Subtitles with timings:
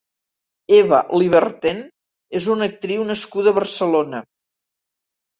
[0.75, 1.83] Eva Lyberten
[2.39, 4.23] és una actriu nascuda a Barcelona.